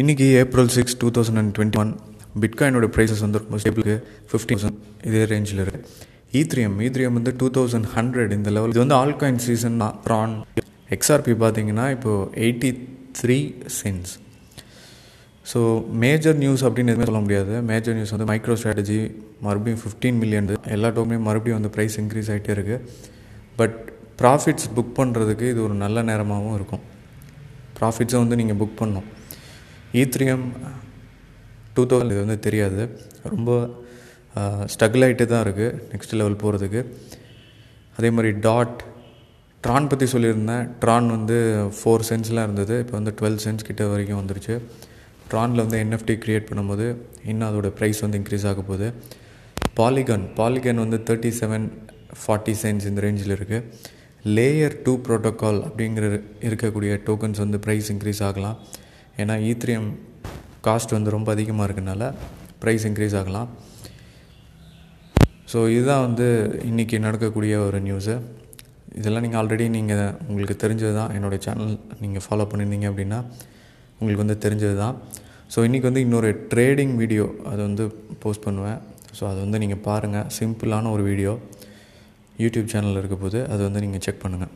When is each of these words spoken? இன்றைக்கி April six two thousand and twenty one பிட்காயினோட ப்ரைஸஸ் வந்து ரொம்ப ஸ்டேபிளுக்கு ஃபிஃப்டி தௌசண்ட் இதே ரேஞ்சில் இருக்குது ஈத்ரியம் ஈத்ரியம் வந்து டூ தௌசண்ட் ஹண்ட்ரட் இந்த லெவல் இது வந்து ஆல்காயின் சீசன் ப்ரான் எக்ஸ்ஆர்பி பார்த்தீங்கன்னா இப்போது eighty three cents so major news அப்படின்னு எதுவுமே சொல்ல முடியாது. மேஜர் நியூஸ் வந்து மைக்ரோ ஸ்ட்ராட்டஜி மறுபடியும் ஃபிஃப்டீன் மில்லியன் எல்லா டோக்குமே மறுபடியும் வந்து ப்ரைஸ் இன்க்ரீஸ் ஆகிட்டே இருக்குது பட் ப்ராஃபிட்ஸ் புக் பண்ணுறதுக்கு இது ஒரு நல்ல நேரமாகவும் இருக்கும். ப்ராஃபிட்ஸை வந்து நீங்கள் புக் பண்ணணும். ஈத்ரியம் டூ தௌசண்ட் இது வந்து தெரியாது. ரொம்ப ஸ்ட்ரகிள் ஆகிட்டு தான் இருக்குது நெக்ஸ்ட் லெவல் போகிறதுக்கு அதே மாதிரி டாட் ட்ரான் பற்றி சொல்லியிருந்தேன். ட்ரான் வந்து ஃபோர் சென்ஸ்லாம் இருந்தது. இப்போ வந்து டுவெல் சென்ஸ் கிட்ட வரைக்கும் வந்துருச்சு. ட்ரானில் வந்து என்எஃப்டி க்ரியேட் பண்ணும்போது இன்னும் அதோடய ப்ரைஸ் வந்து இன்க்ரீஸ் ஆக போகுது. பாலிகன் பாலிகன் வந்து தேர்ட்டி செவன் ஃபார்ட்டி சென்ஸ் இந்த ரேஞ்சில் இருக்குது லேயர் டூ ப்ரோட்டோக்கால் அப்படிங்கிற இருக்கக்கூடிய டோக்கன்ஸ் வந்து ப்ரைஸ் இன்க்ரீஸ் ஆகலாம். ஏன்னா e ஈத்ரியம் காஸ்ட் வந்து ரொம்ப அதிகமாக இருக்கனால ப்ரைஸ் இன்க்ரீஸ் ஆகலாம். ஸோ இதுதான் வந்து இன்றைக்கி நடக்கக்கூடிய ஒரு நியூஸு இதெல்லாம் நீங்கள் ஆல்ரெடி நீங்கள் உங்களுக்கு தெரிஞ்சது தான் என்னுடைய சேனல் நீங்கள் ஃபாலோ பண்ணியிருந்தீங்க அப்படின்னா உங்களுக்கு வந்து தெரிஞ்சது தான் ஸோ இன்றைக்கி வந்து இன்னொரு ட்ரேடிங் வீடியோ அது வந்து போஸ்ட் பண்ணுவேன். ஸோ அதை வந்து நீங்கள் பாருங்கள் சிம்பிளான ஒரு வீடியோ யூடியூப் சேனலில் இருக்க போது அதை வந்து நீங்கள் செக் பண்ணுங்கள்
இன்றைக்கி 0.00 0.24
April 0.40 0.70
six 0.74 0.96
two 1.02 1.08
thousand 1.16 1.38
and 1.40 1.52
twenty 1.56 1.78
one 1.82 1.90
பிட்காயினோட 2.42 2.86
ப்ரைஸஸ் 2.94 3.22
வந்து 3.24 3.38
ரொம்ப 3.42 3.58
ஸ்டேபிளுக்கு 3.62 3.94
ஃபிஃப்டி 4.30 4.54
தௌசண்ட் 4.54 4.80
இதே 5.08 5.22
ரேஞ்சில் 5.30 5.60
இருக்குது 5.62 5.86
ஈத்ரியம் 6.40 6.74
ஈத்ரியம் 6.86 7.16
வந்து 7.18 7.32
டூ 7.40 7.46
தௌசண்ட் 7.56 7.88
ஹண்ட்ரட் 7.94 8.32
இந்த 8.36 8.50
லெவல் 8.56 8.72
இது 8.74 8.80
வந்து 8.82 8.96
ஆல்காயின் 8.98 9.40
சீசன் 9.46 9.78
ப்ரான் 10.06 10.34
எக்ஸ்ஆர்பி 10.96 11.36
பார்த்தீங்கன்னா 11.44 11.86
இப்போது 11.96 12.28
eighty 12.44 12.70
three 13.20 13.38
cents 13.78 14.12
so 15.52 15.60
major 16.04 16.38
news 16.44 16.66
அப்படின்னு 16.68 16.92
எதுவுமே 16.94 17.08
சொல்ல 17.10 17.24
முடியாது. 17.26 17.54
மேஜர் 17.72 17.98
நியூஸ் 18.00 18.14
வந்து 18.16 18.28
மைக்ரோ 18.32 18.58
ஸ்ட்ராட்டஜி 18.60 19.00
மறுபடியும் 19.48 19.82
ஃபிஃப்டீன் 19.84 20.20
மில்லியன் 20.22 20.54
எல்லா 20.76 20.90
டோக்குமே 20.96 21.20
மறுபடியும் 21.30 21.60
வந்து 21.60 21.74
ப்ரைஸ் 21.76 22.00
இன்க்ரீஸ் 22.04 22.30
ஆகிட்டே 22.34 22.54
இருக்குது 22.58 22.80
பட் 23.60 23.76
ப்ராஃபிட்ஸ் 24.22 24.72
புக் 24.78 24.96
பண்ணுறதுக்கு 25.02 25.48
இது 25.54 25.62
ஒரு 25.68 25.76
நல்ல 25.84 26.02
நேரமாகவும் 26.12 26.56
இருக்கும். 26.60 26.84
ப்ராஃபிட்ஸை 27.78 28.20
வந்து 28.24 28.38
நீங்கள் 28.42 28.60
புக் 28.62 28.80
பண்ணணும். 28.82 29.08
ஈத்ரியம் 30.02 30.46
டூ 31.76 31.82
தௌசண்ட் 31.90 32.12
இது 32.14 32.22
வந்து 32.24 32.38
தெரியாது. 32.46 32.82
ரொம்ப 33.34 33.50
ஸ்ட்ரகிள் 34.72 35.04
ஆகிட்டு 35.06 35.24
தான் 35.32 35.44
இருக்குது 35.46 35.78
நெக்ஸ்ட் 35.92 36.14
லெவல் 36.20 36.40
போகிறதுக்கு 36.42 36.80
அதே 37.98 38.08
மாதிரி 38.16 38.30
டாட் 38.46 38.78
ட்ரான் 39.64 39.88
பற்றி 39.90 40.06
சொல்லியிருந்தேன். 40.14 40.66
ட்ரான் 40.82 41.06
வந்து 41.16 41.36
ஃபோர் 41.76 42.04
சென்ஸ்லாம் 42.08 42.46
இருந்தது. 42.48 42.74
இப்போ 42.82 42.94
வந்து 42.98 43.12
டுவெல் 43.18 43.40
சென்ஸ் 43.44 43.66
கிட்ட 43.68 43.84
வரைக்கும் 43.92 44.20
வந்துருச்சு. 44.20 44.54
ட்ரானில் 45.30 45.62
வந்து 45.64 45.78
என்எஃப்டி 45.84 46.14
க்ரியேட் 46.24 46.48
பண்ணும்போது 46.50 46.84
இன்னும் 47.30 47.48
அதோடய 47.48 47.74
ப்ரைஸ் 47.78 48.02
வந்து 48.04 48.18
இன்க்ரீஸ் 48.20 48.46
ஆக 48.50 48.62
போகுது. 48.68 48.88
பாலிகன் 49.78 50.26
பாலிகன் 50.40 50.82
வந்து 50.84 50.98
தேர்ட்டி 51.08 51.30
செவன் 51.40 51.66
ஃபார்ட்டி 52.20 52.54
சென்ஸ் 52.62 52.86
இந்த 52.90 53.00
ரேஞ்சில் 53.06 53.34
இருக்குது 53.36 53.64
லேயர் 54.36 54.76
டூ 54.84 54.92
ப்ரோட்டோக்கால் 55.06 55.60
அப்படிங்கிற 55.68 56.06
இருக்கக்கூடிய 56.48 56.92
டோக்கன்ஸ் 57.08 57.40
வந்து 57.44 57.60
ப்ரைஸ் 57.64 57.90
இன்க்ரீஸ் 57.94 58.22
ஆகலாம். 58.28 58.56
ஏன்னா 59.22 59.34
e 59.40 59.48
ஈத்ரியம் 59.50 59.88
காஸ்ட் 60.66 60.94
வந்து 60.96 61.14
ரொம்ப 61.16 61.28
அதிகமாக 61.36 61.66
இருக்கனால 61.68 62.02
ப்ரைஸ் 62.62 62.86
இன்க்ரீஸ் 62.88 63.16
ஆகலாம். 63.20 63.48
ஸோ 65.52 65.58
இதுதான் 65.74 66.04
வந்து 66.06 66.26
இன்றைக்கி 66.70 66.96
நடக்கக்கூடிய 67.06 67.54
ஒரு 67.66 67.78
நியூஸு 67.86 68.14
இதெல்லாம் 68.98 69.24
நீங்கள் 69.26 69.40
ஆல்ரெடி 69.40 69.66
நீங்கள் 69.76 70.02
உங்களுக்கு 70.28 70.56
தெரிஞ்சது 70.64 70.94
தான் 71.00 71.12
என்னுடைய 71.16 71.40
சேனல் 71.46 71.72
நீங்கள் 72.04 72.24
ஃபாலோ 72.26 72.46
பண்ணியிருந்தீங்க 72.50 72.88
அப்படின்னா 72.90 73.20
உங்களுக்கு 73.98 74.24
வந்து 74.24 74.38
தெரிஞ்சது 74.44 74.76
தான் 74.82 74.96
ஸோ 75.54 75.64
இன்றைக்கி 75.68 75.86
வந்து 75.90 76.04
இன்னொரு 76.06 76.30
ட்ரேடிங் 76.52 76.94
வீடியோ 77.02 77.26
அது 77.52 77.60
வந்து 77.68 77.84
போஸ்ட் 78.22 78.46
பண்ணுவேன். 78.46 78.78
ஸோ 79.18 79.22
அதை 79.30 79.38
வந்து 79.44 79.60
நீங்கள் 79.62 79.82
பாருங்கள் 79.88 80.28
சிம்பிளான 80.38 80.90
ஒரு 80.96 81.04
வீடியோ 81.10 81.32
யூடியூப் 82.44 82.70
சேனலில் 82.72 83.00
இருக்க 83.02 83.18
போது 83.24 83.38
அதை 83.52 83.60
வந்து 83.68 83.82
நீங்கள் 83.84 84.04
செக் 84.06 84.22
பண்ணுங்கள் 84.24 84.52